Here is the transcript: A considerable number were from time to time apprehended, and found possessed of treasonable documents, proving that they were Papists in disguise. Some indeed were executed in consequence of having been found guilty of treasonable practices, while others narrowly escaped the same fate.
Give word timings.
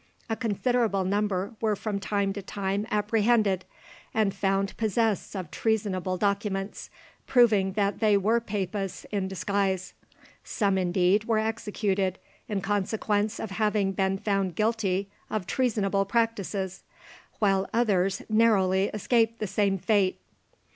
A 0.31 0.35
considerable 0.35 1.03
number 1.03 1.53
were 1.61 1.75
from 1.75 1.99
time 1.99 2.33
to 2.33 2.41
time 2.41 2.87
apprehended, 2.89 3.65
and 4.15 4.33
found 4.33 4.75
possessed 4.75 5.35
of 5.35 5.51
treasonable 5.51 6.17
documents, 6.17 6.89
proving 7.27 7.73
that 7.73 7.99
they 7.99 8.17
were 8.17 8.39
Papists 8.39 9.05
in 9.11 9.27
disguise. 9.27 9.93
Some 10.43 10.79
indeed 10.79 11.25
were 11.25 11.37
executed 11.37 12.17
in 12.49 12.61
consequence 12.61 13.39
of 13.39 13.51
having 13.51 13.91
been 13.91 14.17
found 14.17 14.55
guilty 14.55 15.07
of 15.29 15.45
treasonable 15.45 16.05
practices, 16.05 16.81
while 17.37 17.69
others 17.71 18.23
narrowly 18.27 18.89
escaped 18.95 19.37
the 19.37 19.45
same 19.45 19.77
fate. 19.77 20.19